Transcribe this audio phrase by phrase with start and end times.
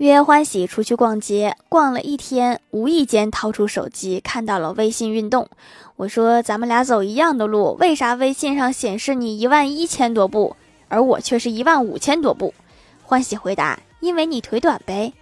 [0.00, 5.46] 约欢喜出去逛街逛了一天无意间掏出手机看到了微信运动。
[5.96, 10.56] 我说咱们俩走一样的路为啥微信上显示你一万一千多步
[10.88, 12.54] 而我却是一万五千多步？
[13.02, 15.12] 欢喜回答因为你腿短呗。